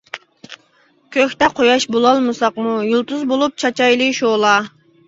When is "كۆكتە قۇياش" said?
1.17-1.87